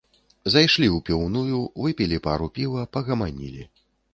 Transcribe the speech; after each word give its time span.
Зайшлі 0.53 0.87
ў 0.95 0.97
піўную, 1.09 1.59
выпілі 1.83 2.17
пару 2.27 2.51
піва, 2.57 2.89
пагаманілі. 2.99 3.63